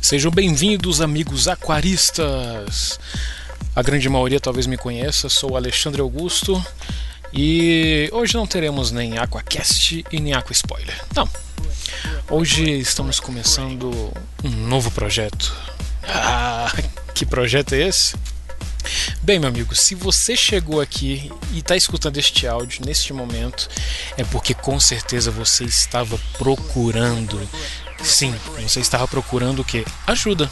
Sejam 0.00 0.30
bem-vindos, 0.30 1.02
amigos 1.02 1.46
aquaristas. 1.46 2.98
A 3.76 3.82
grande 3.82 4.08
maioria 4.08 4.40
talvez 4.40 4.66
me 4.66 4.78
conheça, 4.78 5.28
sou 5.28 5.56
Alexandre 5.56 6.00
Augusto 6.00 6.64
e 7.32 8.08
hoje 8.10 8.34
não 8.34 8.46
teremos 8.46 8.90
nem 8.90 9.18
Aquacast 9.18 10.04
e 10.10 10.18
nem 10.20 10.32
Aqua 10.32 10.52
Spoiler. 10.52 10.98
Não. 11.14 11.28
Hoje 12.30 12.68
estamos 12.78 13.20
começando 13.20 14.12
um 14.42 14.50
novo 14.68 14.90
projeto. 14.90 15.54
Ah, 16.02 16.72
que 17.14 17.26
projeto 17.26 17.74
é 17.74 17.86
esse? 17.86 18.16
Bem, 19.22 19.38
meu 19.38 19.50
amigo, 19.50 19.74
se 19.76 19.94
você 19.94 20.34
chegou 20.34 20.80
aqui 20.80 21.30
e 21.52 21.58
está 21.58 21.76
escutando 21.76 22.16
este 22.16 22.46
áudio 22.46 22.84
neste 22.86 23.12
momento, 23.12 23.68
é 24.16 24.24
porque 24.24 24.54
com 24.54 24.80
certeza 24.80 25.30
você 25.30 25.64
estava 25.64 26.18
procurando 26.38 27.38
Sim, 28.02 28.34
você 28.60 28.80
estava 28.80 29.06
procurando 29.06 29.60
o 29.60 29.64
que? 29.64 29.84
Ajuda. 30.06 30.50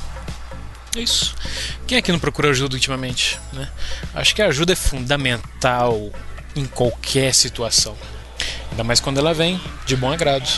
É 0.97 1.01
isso. 1.01 1.35
Quem 1.87 1.99
é 1.99 2.03
que 2.03 2.13
não 2.13 2.19
procura 2.19 2.51
ajuda 2.51 2.75
ultimamente? 2.75 3.39
Né? 3.53 3.69
Acho 4.15 4.35
que 4.35 4.43
a 4.43 4.47
ajuda 4.47 4.73
é 4.73 4.77
fundamental 4.77 6.11
em 6.57 6.65
qualquer 6.65 7.35
situação. 7.35 7.97
Ainda 8.71 8.85
mais 8.85 9.01
quando 9.01 9.19
ela 9.19 9.35
vem 9.35 9.61
de 9.87 9.97
bom 9.97 10.13
agrado. 10.13 10.49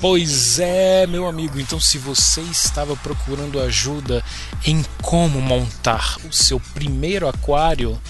Pois 0.00 0.58
é, 0.58 1.06
meu 1.06 1.26
amigo, 1.26 1.58
então 1.58 1.80
se 1.80 1.98
você 1.98 2.40
estava 2.42 2.96
procurando 2.96 3.60
ajuda 3.60 4.22
em 4.64 4.84
como 5.02 5.40
montar 5.40 6.16
o 6.24 6.32
seu 6.32 6.60
primeiro 6.74 7.28
aquário, 7.28 8.00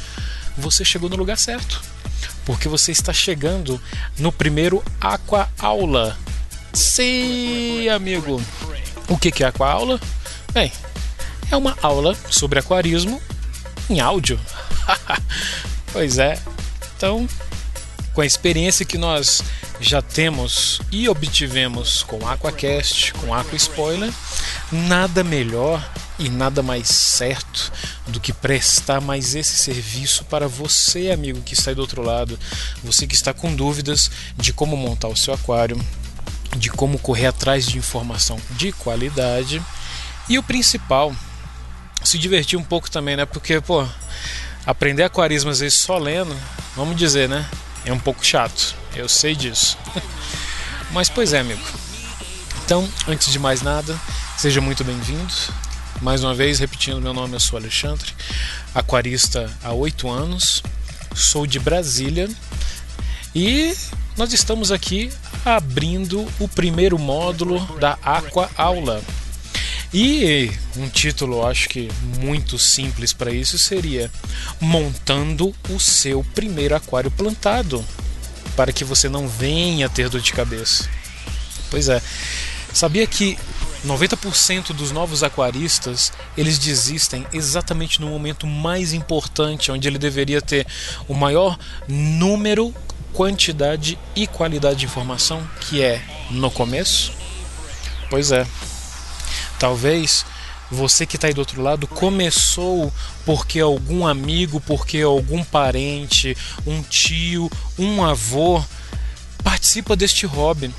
você 0.56 0.84
chegou 0.84 1.08
no 1.08 1.16
lugar 1.16 1.38
certo. 1.38 1.82
Porque 2.44 2.68
você 2.68 2.92
está 2.92 3.12
chegando 3.12 3.80
no 4.18 4.30
primeiro 4.30 4.82
Aqua 5.00 5.48
Aula 5.58 6.16
Sim, 6.76 7.88
amigo. 7.88 8.38
O 9.08 9.16
que 9.16 9.42
é 9.42 9.50
aula? 9.60 9.98
Bem, 10.52 10.70
é 11.50 11.56
uma 11.56 11.74
aula 11.80 12.14
sobre 12.28 12.58
aquarismo 12.58 13.20
em 13.88 13.98
áudio. 13.98 14.38
pois 15.90 16.18
é. 16.18 16.38
Então, 16.94 17.26
com 18.12 18.20
a 18.20 18.26
experiência 18.26 18.84
que 18.84 18.98
nós 18.98 19.42
já 19.80 20.02
temos 20.02 20.82
e 20.92 21.08
obtivemos 21.08 22.02
com 22.02 22.28
Aquacast, 22.28 23.14
com 23.14 23.32
Aqua 23.32 23.56
Spoiler, 23.56 24.12
nada 24.70 25.24
melhor 25.24 25.82
e 26.18 26.28
nada 26.28 26.62
mais 26.62 26.88
certo 26.88 27.72
do 28.06 28.20
que 28.20 28.34
prestar 28.34 29.00
mais 29.00 29.34
esse 29.34 29.56
serviço 29.56 30.26
para 30.26 30.46
você, 30.46 31.10
amigo 31.10 31.40
que 31.40 31.54
está 31.54 31.70
aí 31.70 31.74
do 31.74 31.80
outro 31.80 32.02
lado, 32.02 32.38
você 32.84 33.06
que 33.06 33.14
está 33.14 33.32
com 33.32 33.54
dúvidas 33.54 34.10
de 34.36 34.52
como 34.52 34.76
montar 34.76 35.08
o 35.08 35.16
seu 35.16 35.32
aquário, 35.32 35.82
de 36.56 36.70
como 36.70 36.98
correr 36.98 37.26
atrás 37.26 37.66
de 37.66 37.78
informação 37.78 38.38
de 38.50 38.72
qualidade 38.72 39.62
e 40.28 40.38
o 40.38 40.42
principal, 40.42 41.14
se 42.02 42.18
divertir 42.18 42.58
um 42.58 42.64
pouco 42.64 42.90
também, 42.90 43.16
né? 43.16 43.24
Porque, 43.24 43.60
pô, 43.60 43.86
aprender 44.66 45.04
aquarismo 45.04 45.50
às 45.50 45.60
vezes 45.60 45.78
só 45.78 45.98
lendo, 45.98 46.36
vamos 46.74 46.96
dizer, 46.96 47.28
né? 47.28 47.48
É 47.84 47.92
um 47.92 47.98
pouco 47.98 48.24
chato, 48.24 48.74
eu 48.94 49.08
sei 49.08 49.36
disso. 49.36 49.78
Mas, 50.90 51.08
pois 51.08 51.32
é, 51.32 51.40
amigo. 51.40 51.62
Então, 52.64 52.88
antes 53.06 53.30
de 53.30 53.38
mais 53.38 53.62
nada, 53.62 53.98
seja 54.36 54.60
muito 54.60 54.82
bem-vindo. 54.82 55.32
Mais 56.02 56.22
uma 56.22 56.34
vez, 56.34 56.58
repetindo 56.58 57.00
meu 57.00 57.14
nome, 57.14 57.34
eu 57.34 57.40
sou 57.40 57.58
Alexandre, 57.58 58.12
aquarista 58.74 59.50
há 59.62 59.72
oito 59.72 60.10
anos, 60.10 60.62
sou 61.14 61.46
de 61.46 61.58
Brasília 61.58 62.28
e 63.34 63.74
nós 64.16 64.32
estamos 64.32 64.70
aqui 64.70 65.10
abrindo 65.46 66.26
o 66.40 66.48
primeiro 66.48 66.98
módulo 66.98 67.60
da 67.78 67.96
Aqua 68.02 68.50
Aula. 68.56 69.00
E 69.94 70.50
um 70.76 70.88
título, 70.88 71.46
acho 71.46 71.68
que 71.68 71.88
muito 72.18 72.58
simples 72.58 73.12
para 73.12 73.30
isso 73.30 73.56
seria 73.56 74.10
Montando 74.60 75.54
o 75.70 75.78
seu 75.78 76.24
primeiro 76.34 76.74
aquário 76.74 77.12
plantado, 77.12 77.84
para 78.56 78.72
que 78.72 78.84
você 78.84 79.08
não 79.08 79.28
venha 79.28 79.88
ter 79.88 80.08
dor 80.08 80.20
de 80.20 80.32
cabeça. 80.32 80.88
Pois 81.70 81.88
é. 81.88 82.02
Sabia 82.72 83.06
que 83.06 83.38
90% 83.86 84.72
dos 84.72 84.90
novos 84.90 85.22
aquaristas 85.22 86.12
eles 86.36 86.58
desistem 86.58 87.24
exatamente 87.32 88.00
no 88.00 88.08
momento 88.08 88.48
mais 88.48 88.92
importante, 88.92 89.70
onde 89.70 89.86
ele 89.86 89.98
deveria 89.98 90.42
ter 90.42 90.66
o 91.06 91.14
maior 91.14 91.56
número 91.86 92.74
quantidade 93.12 93.98
e 94.14 94.26
qualidade 94.26 94.80
de 94.80 94.86
informação 94.86 95.48
que 95.60 95.82
é 95.82 96.02
no 96.30 96.50
começo? 96.50 97.12
Pois 98.10 98.32
é. 98.32 98.46
Talvez 99.58 100.24
você 100.70 101.06
que 101.06 101.16
está 101.16 101.28
aí 101.28 101.34
do 101.34 101.38
outro 101.38 101.62
lado 101.62 101.86
começou 101.86 102.92
porque 103.24 103.60
algum 103.60 104.06
amigo, 104.06 104.60
porque 104.60 105.00
algum 105.00 105.42
parente, 105.44 106.36
um 106.66 106.82
tio, 106.82 107.50
um 107.78 108.04
avô 108.04 108.62
participa 109.42 109.94
deste 109.96 110.26
hobby. 110.26 110.72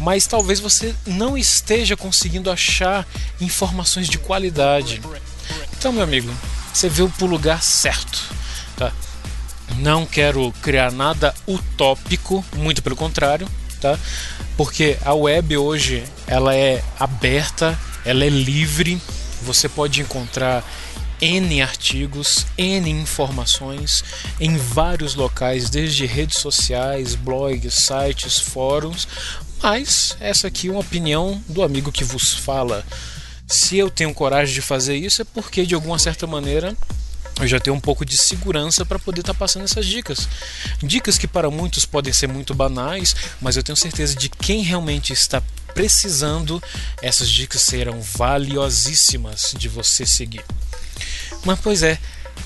Mas 0.00 0.26
talvez 0.26 0.60
você 0.60 0.94
não 1.06 1.36
esteja 1.36 1.96
conseguindo 1.96 2.50
achar 2.50 3.06
informações 3.40 4.08
de 4.08 4.18
qualidade. 4.18 5.00
Então, 5.76 5.92
meu 5.92 6.02
amigo, 6.02 6.32
você 6.72 6.88
veio 6.88 7.08
para 7.08 7.24
o 7.24 7.28
lugar 7.28 7.62
certo. 7.62 8.22
Não 9.78 10.06
quero 10.06 10.52
criar 10.62 10.90
nada 10.90 11.34
utópico, 11.46 12.44
muito 12.56 12.82
pelo 12.82 12.96
contrário, 12.96 13.48
tá? 13.80 13.98
Porque 14.56 14.96
a 15.04 15.12
web 15.12 15.56
hoje 15.56 16.02
ela 16.26 16.54
é 16.54 16.82
aberta, 16.98 17.78
ela 18.04 18.24
é 18.24 18.28
livre, 18.28 19.00
você 19.42 19.68
pode 19.68 20.00
encontrar 20.00 20.64
N 21.20 21.62
artigos, 21.62 22.46
N 22.56 22.90
informações 22.90 24.04
em 24.40 24.56
vários 24.56 25.14
locais, 25.14 25.70
desde 25.70 26.06
redes 26.06 26.38
sociais, 26.38 27.14
blogs, 27.14 27.74
sites, 27.74 28.38
fóruns. 28.38 29.06
Mas 29.62 30.16
essa 30.20 30.48
aqui 30.48 30.68
é 30.68 30.70
uma 30.70 30.80
opinião 30.80 31.42
do 31.48 31.62
amigo 31.62 31.92
que 31.92 32.04
vos 32.04 32.32
fala. 32.34 32.84
Se 33.46 33.78
eu 33.78 33.90
tenho 33.90 34.12
coragem 34.12 34.54
de 34.54 34.60
fazer 34.60 34.96
isso 34.96 35.22
é 35.22 35.24
porque 35.24 35.64
de 35.64 35.74
alguma 35.74 35.98
certa 35.98 36.26
maneira 36.26 36.76
eu 37.40 37.46
já 37.46 37.60
tenho 37.60 37.76
um 37.76 37.80
pouco 37.80 38.04
de 38.04 38.16
segurança 38.16 38.84
para 38.84 38.98
poder 38.98 39.20
estar 39.20 39.34
tá 39.34 39.38
passando 39.38 39.64
essas 39.64 39.86
dicas. 39.86 40.28
Dicas 40.82 41.18
que 41.18 41.26
para 41.26 41.50
muitos 41.50 41.84
podem 41.84 42.12
ser 42.12 42.28
muito 42.28 42.54
banais, 42.54 43.14
mas 43.40 43.56
eu 43.56 43.62
tenho 43.62 43.76
certeza 43.76 44.14
de 44.14 44.28
quem 44.28 44.62
realmente 44.62 45.12
está 45.12 45.42
precisando, 45.74 46.62
essas 47.02 47.28
dicas 47.28 47.60
serão 47.60 48.00
valiosíssimas 48.00 49.54
de 49.56 49.68
você 49.68 50.06
seguir. 50.06 50.42
Mas 51.44 51.60
pois 51.60 51.82
é, 51.82 51.98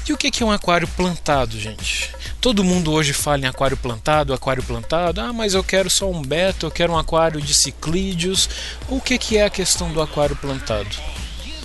e 0.09 0.13
o 0.13 0.17
que 0.17 0.43
é 0.43 0.47
um 0.47 0.51
aquário 0.51 0.89
plantado, 0.89 1.59
gente? 1.59 2.11
Todo 2.41 2.65
mundo 2.65 2.91
hoje 2.91 3.13
fala 3.13 3.45
em 3.45 3.49
aquário 3.49 3.77
plantado, 3.77 4.35
aquário 4.35 4.63
plantado. 4.63 5.21
Ah, 5.21 5.33
mas 5.33 5.55
eu 5.55 5.63
quero 5.63 5.89
só 5.89 6.11
um 6.11 6.21
beta, 6.21 6.67
eu 6.67 6.71
quero 6.71 6.93
um 6.93 6.99
aquário 6.99 7.41
de 7.41 7.55
ciclídeos. 7.55 8.49
O 8.89 9.01
que 9.01 9.37
é 9.37 9.45
a 9.45 9.51
questão 9.51 9.93
do 9.93 10.03
aquário 10.03 10.35
plantado? 10.35 10.89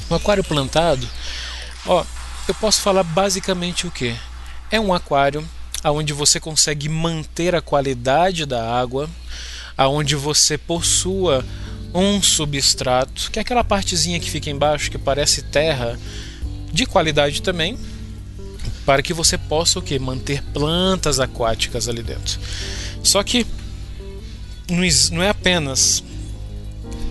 O 0.10 0.14
aquário 0.14 0.44
plantado, 0.44 1.10
ó, 1.88 2.06
eu 2.48 2.56
posso 2.56 2.82
falar 2.82 3.04
basicamente 3.04 3.88
o 3.88 3.92
que? 3.92 4.16
É 4.72 4.80
um 4.80 4.94
aquário 4.94 5.48
onde 5.84 6.14
você 6.14 6.40
consegue 6.40 6.90
manter 6.90 7.54
a 7.56 7.62
qualidade 7.62 8.46
da 8.46 8.68
água, 8.68 9.10
aonde 9.78 10.16
você 10.16 10.58
possua 10.58 11.46
um 11.94 12.22
substrato, 12.22 13.30
que 13.32 13.40
é 13.40 13.42
aquela 13.42 13.64
partezinha 13.64 14.20
que 14.20 14.30
fica 14.30 14.50
embaixo 14.50 14.90
que 14.90 14.98
parece 14.98 15.44
terra, 15.44 15.98
de 16.74 16.86
qualidade 16.86 17.42
também, 17.42 17.78
para 18.86 19.02
que 19.02 19.14
você 19.14 19.38
possa 19.38 19.80
o 19.80 19.82
que 19.82 19.98
manter 19.98 20.44
plantas 20.54 21.20
aquáticas 21.20 21.88
ali 21.88 22.04
dentro. 22.04 22.40
Só 23.04 23.24
que 23.24 23.46
não 25.12 25.24
é 25.24 25.30
apenas 25.30 26.04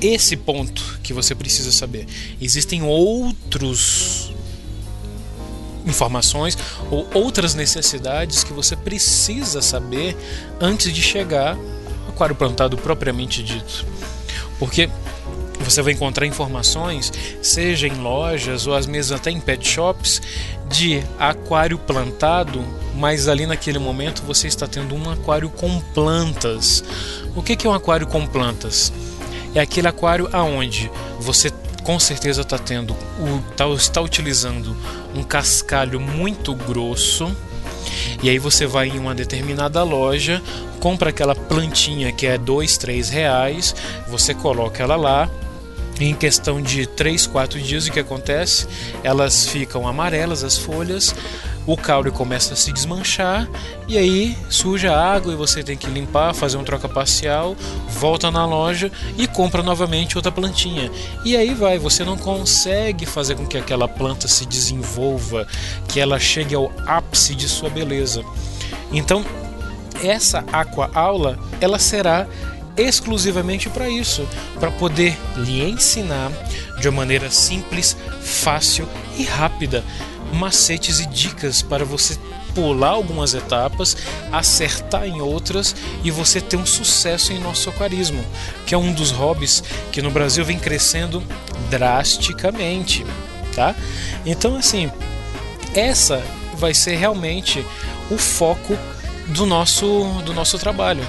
esse 0.00 0.36
ponto 0.36 0.98
que 1.02 1.12
você 1.12 1.34
precisa 1.34 1.72
saber. 1.72 2.06
Existem 2.40 2.82
outros 2.82 4.23
informações 5.84 6.56
ou 6.90 7.08
outras 7.14 7.54
necessidades 7.54 8.44
que 8.44 8.52
você 8.52 8.76
precisa 8.76 9.60
saber 9.60 10.16
antes 10.60 10.92
de 10.92 11.02
chegar 11.02 11.56
ao 12.06 12.10
aquário 12.10 12.34
plantado 12.34 12.76
propriamente 12.76 13.42
dito. 13.42 13.84
Porque 14.58 14.88
você 15.60 15.82
vai 15.82 15.92
encontrar 15.92 16.26
informações, 16.26 17.12
seja 17.40 17.86
em 17.86 17.94
lojas 17.94 18.66
ou 18.66 18.74
às 18.74 18.86
vezes 18.86 19.12
até 19.12 19.30
em 19.30 19.40
pet 19.40 19.66
shops, 19.66 20.20
de 20.68 21.02
aquário 21.18 21.78
plantado, 21.78 22.64
mas 22.94 23.28
ali 23.28 23.46
naquele 23.46 23.78
momento 23.78 24.22
você 24.22 24.46
está 24.48 24.66
tendo 24.66 24.94
um 24.94 25.10
aquário 25.10 25.48
com 25.48 25.80
plantas. 25.94 26.84
O 27.34 27.42
que 27.42 27.66
é 27.66 27.70
um 27.70 27.74
aquário 27.74 28.06
com 28.06 28.26
plantas? 28.26 28.92
É 29.54 29.60
aquele 29.60 29.88
aquário 29.88 30.28
aonde 30.32 30.90
você 31.18 31.50
com 31.84 32.00
certeza 32.00 32.40
está 32.40 32.58
tendo, 32.58 32.96
tá, 33.56 33.68
está 33.68 34.00
utilizando 34.00 34.74
um 35.14 35.22
cascalho 35.22 36.00
muito 36.00 36.54
grosso. 36.54 37.30
E 38.22 38.30
aí 38.30 38.38
você 38.38 38.66
vai 38.66 38.88
em 38.88 38.98
uma 38.98 39.14
determinada 39.14 39.82
loja, 39.82 40.42
compra 40.80 41.10
aquela 41.10 41.34
plantinha 41.34 42.10
que 42.10 42.26
é 42.26 42.38
dois, 42.38 42.78
três 42.78 43.10
reais, 43.10 43.76
você 44.08 44.34
coloca 44.34 44.82
ela 44.82 44.96
lá 44.96 45.30
em 46.00 46.14
questão 46.14 46.60
de 46.60 46.86
3, 46.86 47.26
4 47.26 47.60
dias, 47.60 47.86
o 47.86 47.92
que 47.92 48.00
acontece? 48.00 48.66
Elas 49.02 49.46
ficam 49.46 49.86
amarelas, 49.86 50.42
as 50.42 50.56
folhas, 50.56 51.14
o 51.66 51.76
caule 51.76 52.10
começa 52.10 52.52
a 52.52 52.56
se 52.56 52.72
desmanchar 52.72 53.48
e 53.88 53.96
aí 53.96 54.36
suja 54.50 54.92
a 54.92 55.14
água 55.14 55.32
e 55.32 55.36
você 55.36 55.62
tem 55.62 55.76
que 55.76 55.86
limpar, 55.86 56.34
fazer 56.34 56.56
um 56.56 56.64
troca 56.64 56.88
parcial, 56.88 57.56
volta 57.88 58.30
na 58.30 58.44
loja 58.44 58.90
e 59.16 59.26
compra 59.26 59.62
novamente 59.62 60.16
outra 60.16 60.30
plantinha. 60.30 60.90
E 61.24 61.36
aí 61.36 61.54
vai, 61.54 61.78
você 61.78 62.04
não 62.04 62.16
consegue 62.16 63.06
fazer 63.06 63.36
com 63.36 63.46
que 63.46 63.56
aquela 63.56 63.88
planta 63.88 64.28
se 64.28 64.44
desenvolva, 64.44 65.46
que 65.88 66.00
ela 66.00 66.18
chegue 66.18 66.54
ao 66.54 66.70
ápice 66.86 67.34
de 67.34 67.48
sua 67.48 67.70
beleza. 67.70 68.22
Então, 68.92 69.24
essa 70.02 70.44
aqua 70.52 70.90
aula, 70.94 71.38
ela 71.60 71.78
será 71.78 72.26
exclusivamente 72.76 73.70
para 73.70 73.88
isso, 73.88 74.28
para 74.58 74.70
poder 74.70 75.16
lhe 75.36 75.62
ensinar 75.62 76.30
de 76.80 76.88
uma 76.88 76.98
maneira 76.98 77.30
simples, 77.30 77.96
fácil 78.20 78.86
e 79.16 79.22
rápida 79.22 79.84
macetes 80.34 81.00
e 81.00 81.06
dicas 81.06 81.62
para 81.62 81.84
você 81.84 82.18
pular 82.54 82.90
algumas 82.90 83.34
etapas, 83.34 83.96
acertar 84.30 85.06
em 85.06 85.20
outras 85.20 85.74
e 86.04 86.10
você 86.10 86.40
ter 86.40 86.56
um 86.56 86.66
sucesso 86.66 87.32
em 87.32 87.40
nosso 87.40 87.68
aquarismo, 87.68 88.24
que 88.66 88.74
é 88.74 88.78
um 88.78 88.92
dos 88.92 89.10
hobbies 89.10 89.62
que 89.90 90.00
no 90.00 90.10
Brasil 90.10 90.44
vem 90.44 90.58
crescendo 90.58 91.22
drasticamente, 91.68 93.04
tá? 93.54 93.74
Então 94.24 94.56
assim, 94.56 94.90
essa 95.74 96.22
vai 96.56 96.72
ser 96.72 96.96
realmente 96.96 97.64
o 98.10 98.16
foco 98.16 98.78
do 99.28 99.46
nosso 99.46 99.86
do 100.24 100.32
nosso 100.32 100.58
trabalho. 100.58 101.04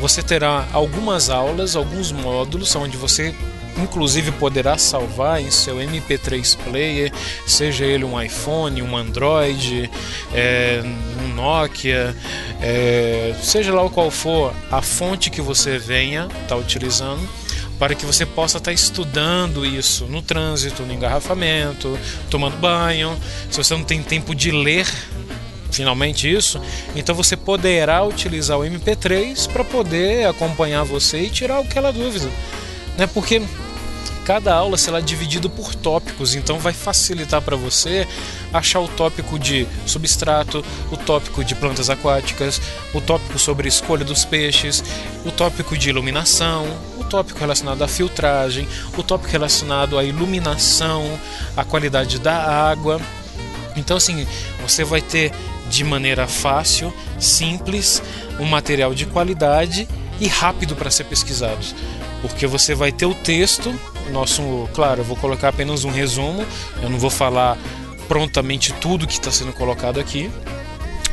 Você 0.00 0.22
terá 0.22 0.66
algumas 0.72 1.28
aulas, 1.28 1.74
alguns 1.74 2.12
módulos 2.12 2.74
onde 2.76 2.96
você 2.96 3.34
inclusive 3.78 4.32
poderá 4.32 4.76
salvar 4.76 5.40
em 5.40 5.50
seu 5.50 5.76
MP3 5.76 6.56
player, 6.64 7.12
seja 7.46 7.84
ele 7.84 8.04
um 8.04 8.20
iPhone, 8.20 8.82
um 8.82 8.96
Android, 8.96 9.90
é, 10.34 10.82
um 11.22 11.34
Nokia, 11.34 12.14
é, 12.60 13.34
seja 13.42 13.72
lá 13.72 13.82
o 13.82 13.90
qual 13.90 14.10
for 14.10 14.52
a 14.70 14.82
fonte 14.82 15.30
que 15.30 15.40
você 15.40 15.78
venha 15.78 16.24
estar 16.24 16.48
tá 16.48 16.56
utilizando 16.56 17.26
para 17.78 17.94
que 17.94 18.04
você 18.04 18.26
possa 18.26 18.58
estar 18.58 18.70
tá 18.70 18.74
estudando 18.74 19.64
isso 19.64 20.04
no 20.06 20.20
trânsito, 20.20 20.82
no 20.82 20.92
engarrafamento, 20.92 21.96
tomando 22.28 22.56
banho. 22.56 23.16
Se 23.50 23.56
você 23.56 23.72
não 23.74 23.84
tem 23.84 24.02
tempo 24.02 24.34
de 24.34 24.50
ler 24.50 24.86
finalmente 25.70 26.30
isso, 26.30 26.60
então 26.96 27.14
você 27.14 27.36
poderá 27.36 28.02
utilizar 28.02 28.58
o 28.58 28.62
MP3 28.62 29.48
para 29.50 29.62
poder 29.62 30.26
acompanhar 30.26 30.82
você 30.82 31.22
e 31.22 31.30
tirar 31.30 31.60
aquela 31.60 31.92
dúvida, 31.92 32.28
né? 32.96 33.06
Porque 33.06 33.42
cada 34.28 34.52
aula 34.52 34.76
será 34.76 35.00
dividido 35.00 35.48
por 35.48 35.74
tópicos, 35.74 36.34
então 36.34 36.58
vai 36.58 36.74
facilitar 36.74 37.40
para 37.40 37.56
você 37.56 38.06
achar 38.52 38.78
o 38.78 38.86
tópico 38.86 39.38
de 39.38 39.66
substrato, 39.86 40.62
o 40.92 40.98
tópico 40.98 41.42
de 41.42 41.54
plantas 41.54 41.88
aquáticas, 41.88 42.60
o 42.92 43.00
tópico 43.00 43.38
sobre 43.38 43.68
escolha 43.68 44.04
dos 44.04 44.26
peixes, 44.26 44.84
o 45.24 45.32
tópico 45.32 45.78
de 45.78 45.88
iluminação, 45.88 46.66
o 46.98 47.04
tópico 47.04 47.40
relacionado 47.40 47.82
à 47.82 47.88
filtragem, 47.88 48.68
o 48.98 49.02
tópico 49.02 49.32
relacionado 49.32 49.98
à 49.98 50.04
iluminação, 50.04 51.18
à 51.56 51.64
qualidade 51.64 52.18
da 52.18 52.36
água. 52.36 53.00
Então 53.76 53.96
assim, 53.96 54.26
você 54.60 54.84
vai 54.84 55.00
ter 55.00 55.32
de 55.70 55.82
maneira 55.84 56.26
fácil, 56.26 56.92
simples, 57.18 58.02
um 58.38 58.44
material 58.44 58.94
de 58.94 59.06
qualidade 59.06 59.88
e 60.20 60.28
rápido 60.28 60.76
para 60.76 60.90
ser 60.90 61.04
pesquisado. 61.04 61.64
Porque 62.20 62.46
você 62.46 62.74
vai 62.74 62.90
ter 62.92 63.06
o 63.06 63.14
texto, 63.14 63.72
nosso, 64.12 64.68
claro, 64.74 65.00
eu 65.00 65.04
vou 65.04 65.16
colocar 65.16 65.48
apenas 65.48 65.84
um 65.84 65.90
resumo, 65.90 66.44
eu 66.82 66.90
não 66.90 66.98
vou 66.98 67.10
falar 67.10 67.58
prontamente 68.06 68.72
tudo 68.74 69.06
que 69.06 69.12
está 69.12 69.30
sendo 69.30 69.52
colocado 69.52 70.00
aqui, 70.00 70.30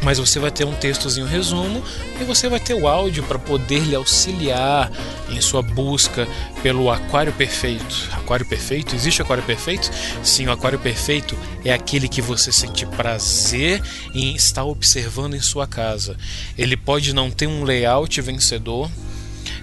mas 0.01 0.19
você 0.19 0.39
vai 0.39 0.51
ter 0.51 0.65
um 0.65 0.73
textozinho 0.73 1.25
resumo 1.25 1.83
e 2.21 2.23
você 2.23 2.47
vai 2.47 2.59
ter 2.59 2.75
o 2.75 2.87
áudio 2.87 3.23
para 3.23 3.39
poder 3.39 3.79
lhe 3.79 3.95
auxiliar 3.95 4.91
em 5.29 5.41
sua 5.41 5.63
busca 5.63 6.27
pelo 6.61 6.91
aquário 6.91 7.33
perfeito. 7.33 8.07
Aquário 8.13 8.45
perfeito? 8.45 8.95
Existe 8.95 9.21
aquário 9.21 9.43
perfeito? 9.43 9.89
Sim, 10.23 10.45
o 10.45 10.51
aquário 10.51 10.77
perfeito 10.77 11.35
é 11.63 11.73
aquele 11.73 12.07
que 12.07 12.21
você 12.21 12.51
sente 12.51 12.85
prazer 12.85 13.81
em 14.13 14.35
estar 14.35 14.63
observando 14.63 15.33
em 15.33 15.41
sua 15.41 15.65
casa. 15.65 16.15
Ele 16.55 16.77
pode 16.77 17.11
não 17.11 17.31
ter 17.31 17.47
um 17.47 17.63
layout 17.63 18.21
vencedor, 18.21 18.89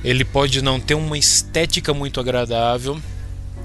ele 0.03 0.25
pode 0.25 0.61
não 0.61 0.81
ter 0.81 0.95
uma 0.95 1.17
estética 1.17 1.95
muito 1.95 2.19
agradável, 2.19 3.01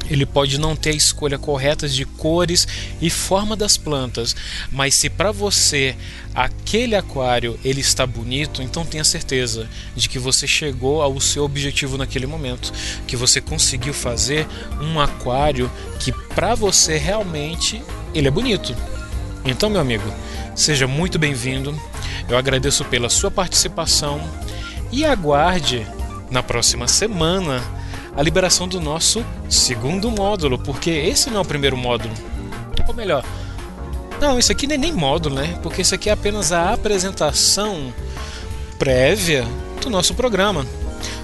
ele 0.10 0.26
pode 0.26 0.58
não 0.58 0.76
ter 0.76 0.92
a 0.92 0.96
escolha 0.96 1.38
correta 1.38 1.88
de 1.88 2.06
cores 2.06 2.68
e 3.02 3.10
forma 3.10 3.56
das 3.56 3.78
plantas, 3.78 4.36
mas 4.72 4.96
se 4.96 5.10
para 5.10 5.32
você 5.32 5.96
aquele 6.34 6.96
aquário 6.96 7.60
ele 7.64 7.82
está 7.82 8.06
bonito, 8.06 8.62
então 8.62 8.86
tenha 8.86 9.04
certeza 9.04 9.68
de 9.96 10.08
que 10.08 10.20
você 10.20 10.48
chegou 10.48 11.02
ao 11.02 11.20
seu 11.20 11.44
objetivo 11.44 11.98
naquele 11.98 12.28
momento, 12.28 12.72
que 13.08 13.16
você 13.16 13.42
conseguiu 13.42 13.94
fazer 13.94 14.48
um 14.82 15.00
aquário 15.00 15.72
que 16.00 16.12
para 16.12 16.56
você 16.56 16.98
realmente 16.98 17.82
ele 18.14 18.28
é 18.28 18.32
bonito. 18.32 18.76
Então, 19.46 19.70
meu 19.70 19.80
amigo, 19.80 20.04
seja 20.56 20.88
muito 20.88 21.18
bem-vindo. 21.18 21.80
Eu 22.28 22.38
agradeço 22.38 22.84
pela 22.86 23.10
sua 23.10 23.32
participação 23.32 24.22
e 24.92 25.06
aguarde 25.06 25.88
na 26.30 26.44
próxima 26.44 26.88
semana 26.88 27.64
a 28.18 28.24
liberação 28.24 28.68
do 28.68 28.82
nosso 28.82 29.24
segundo 29.48 30.10
módulo, 30.10 30.58
porque 30.58 30.90
esse 30.90 31.30
não 31.30 31.38
é 31.38 31.42
o 31.42 31.46
primeiro 31.46 31.78
módulo. 31.78 32.14
Ou 32.88 32.94
melhor, 32.94 33.24
não, 34.20 34.40
isso 34.40 34.52
aqui 34.52 34.66
não 34.66 34.74
é 34.74 34.78
nem 34.78 34.92
módulo, 34.92 35.36
né? 35.36 35.60
Porque 35.62 35.84
isso 35.84 35.94
aqui 35.94 36.10
é 36.10 36.14
apenas 36.14 36.52
a 36.52 36.74
apresentação 36.74 37.94
prévia 38.80 39.46
do 39.82 39.90
nosso 39.90 40.16
programa. 40.16 40.66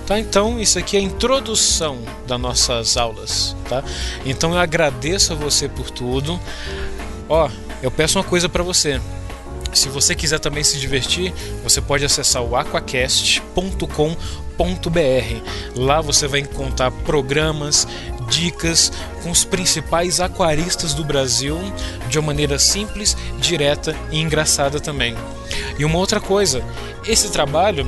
Tá? 0.06 0.20
Então, 0.20 0.60
isso 0.60 0.78
aqui 0.78 0.98
é 0.98 1.00
a 1.00 1.04
introdução 1.04 1.98
das 2.28 2.40
nossas 2.40 2.98
aulas, 2.98 3.56
tá? 3.68 3.84
Então, 4.26 4.52
eu 4.52 4.60
agradeço 4.60 5.34
a 5.34 5.36
você 5.36 5.68
por 5.68 5.90
tudo. 5.90 6.40
Ó, 7.28 7.50
eu 7.82 7.90
peço 7.90 8.20
uma 8.20 8.24
coisa 8.24 8.48
para 8.48 8.62
você. 8.62 9.02
Se 9.74 9.90
você 9.90 10.16
quiser 10.16 10.40
também 10.40 10.64
se 10.64 10.80
divertir, 10.80 11.34
você 11.64 11.82
pode 11.82 12.06
acessar 12.06 12.44
o 12.44 12.56
aquacast.com 12.56 14.16
Lá 15.76 16.00
você 16.00 16.28
vai 16.28 16.42
encontrar 16.42 16.92
programas, 16.92 17.88
dicas 18.30 18.92
com 19.22 19.32
os 19.32 19.44
principais 19.44 20.20
aquaristas 20.20 20.94
do 20.94 21.04
Brasil 21.04 21.60
de 22.08 22.20
uma 22.20 22.28
maneira 22.28 22.60
simples, 22.60 23.18
direta 23.40 23.96
e 24.12 24.20
engraçada 24.20 24.80
também. 24.80 25.16
E 25.78 25.84
uma 25.84 25.98
outra 25.98 26.20
coisa, 26.20 26.64
esse 27.06 27.30
trabalho 27.32 27.88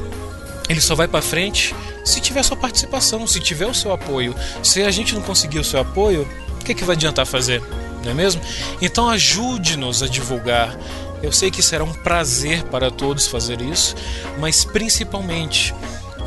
ele 0.68 0.82
só 0.82 0.96
vai 0.96 1.08
para 1.08 1.22
frente 1.22 1.76
se 2.04 2.20
tiver 2.20 2.44
sua 2.44 2.58
participação, 2.58 3.26
se 3.28 3.40
tiver 3.40 3.68
o 3.68 3.74
seu 3.74 3.92
apoio. 3.92 4.36
Se 4.64 4.82
a 4.84 4.92
gente 4.92 5.14
não 5.14 5.22
conseguir 5.22 5.60
o 5.60 5.64
seu 5.64 5.80
apoio, 5.80 6.28
o 6.60 6.64
que, 6.64 6.74
que 6.74 6.84
vai 6.84 6.96
adiantar 6.96 7.26
fazer? 7.26 7.62
Não 8.04 8.12
é 8.12 8.14
mesmo? 8.14 8.42
Então 8.82 9.10
ajude-nos 9.10 10.04
a 10.04 10.08
divulgar. 10.08 10.78
Eu 11.26 11.32
sei 11.32 11.50
que 11.50 11.64
será 11.64 11.84
um 11.84 11.92
prazer 11.92 12.62
para 12.66 12.92
todos 12.92 13.26
fazer 13.26 13.60
isso, 13.60 13.96
mas 14.38 14.64
principalmente 14.64 15.74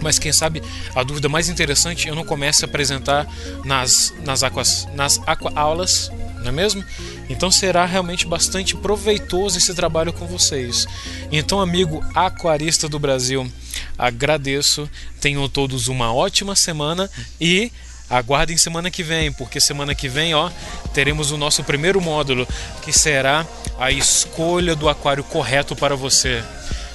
mas 0.00 0.18
quem 0.18 0.32
sabe 0.32 0.62
a 0.94 1.02
dúvida 1.02 1.28
mais 1.28 1.48
interessante 1.48 2.08
eu 2.08 2.14
não 2.14 2.24
comece 2.24 2.64
a 2.64 2.68
apresentar 2.68 3.26
nas, 3.64 4.14
nas, 4.24 4.42
aquas, 4.42 4.88
nas 4.94 5.20
aqua 5.26 5.52
aulas, 5.54 6.10
não 6.40 6.48
é 6.48 6.52
mesmo? 6.52 6.84
Então 7.28 7.50
será 7.50 7.84
realmente 7.84 8.26
bastante 8.26 8.76
proveitoso 8.76 9.58
esse 9.58 9.74
trabalho 9.74 10.12
com 10.12 10.26
vocês. 10.26 10.86
Então, 11.30 11.60
amigo 11.60 12.04
aquarista 12.14 12.88
do 12.88 12.98
Brasil, 12.98 13.50
agradeço. 13.96 14.88
Tenham 15.20 15.48
todos 15.48 15.88
uma 15.88 16.12
ótima 16.12 16.56
semana 16.56 17.10
e 17.40 17.70
aguardem 18.08 18.56
semana 18.56 18.90
que 18.90 19.02
vem, 19.02 19.30
porque 19.32 19.60
semana 19.60 19.94
que 19.94 20.08
vem, 20.08 20.34
ó, 20.34 20.50
teremos 20.94 21.30
o 21.30 21.36
nosso 21.36 21.62
primeiro 21.62 22.00
módulo, 22.00 22.48
que 22.82 22.92
será 22.92 23.46
a 23.78 23.90
escolha 23.92 24.74
do 24.74 24.88
aquário 24.88 25.22
correto 25.22 25.76
para 25.76 25.94
você. 25.94 26.42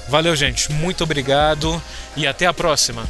Valeu, 0.10 0.36
gente. 0.36 0.72
Muito 0.72 1.04
obrigado 1.04 1.82
e 2.16 2.28
até 2.28 2.46
a 2.46 2.54
próxima. 2.54 3.08